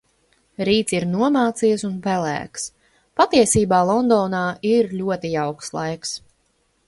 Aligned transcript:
Rīts 0.67 0.93
ir 0.99 1.03
nomācies 1.09 1.83
un 1.89 1.91
pelēks. 2.07 2.63
Patiesībā 3.21 3.83
Londonā 3.91 4.43
ir 4.73 4.91
ļoti 5.03 5.31
jauks 5.37 5.73
laiks. 5.79 6.15